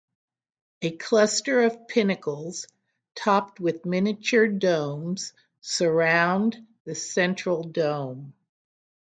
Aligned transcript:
A 0.81 0.97
cluster 0.97 1.61
of 1.61 1.87
pinnacles, 1.87 2.65
topped 3.13 3.59
with 3.59 3.85
miniature 3.85 4.47
domes 4.47 5.31
surround 5.59 6.57
the 6.85 6.95
central 6.95 7.63
dome. 7.65 8.33